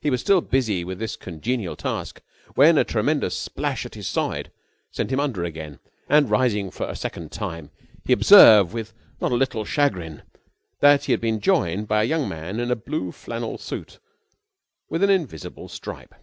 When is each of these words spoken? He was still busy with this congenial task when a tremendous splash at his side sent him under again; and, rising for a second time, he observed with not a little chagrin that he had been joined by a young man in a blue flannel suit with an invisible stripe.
He 0.00 0.08
was 0.08 0.22
still 0.22 0.40
busy 0.40 0.84
with 0.84 0.98
this 0.98 1.16
congenial 1.16 1.76
task 1.76 2.22
when 2.54 2.78
a 2.78 2.82
tremendous 2.82 3.36
splash 3.36 3.84
at 3.84 3.94
his 3.94 4.08
side 4.08 4.50
sent 4.90 5.12
him 5.12 5.20
under 5.20 5.44
again; 5.44 5.80
and, 6.08 6.30
rising 6.30 6.70
for 6.70 6.88
a 6.88 6.96
second 6.96 7.30
time, 7.30 7.70
he 8.02 8.14
observed 8.14 8.72
with 8.72 8.94
not 9.20 9.32
a 9.32 9.36
little 9.36 9.66
chagrin 9.66 10.22
that 10.80 11.04
he 11.04 11.12
had 11.12 11.20
been 11.20 11.40
joined 11.40 11.88
by 11.88 12.00
a 12.04 12.06
young 12.06 12.26
man 12.26 12.58
in 12.58 12.70
a 12.70 12.74
blue 12.74 13.12
flannel 13.12 13.58
suit 13.58 13.98
with 14.88 15.02
an 15.02 15.10
invisible 15.10 15.68
stripe. 15.68 16.14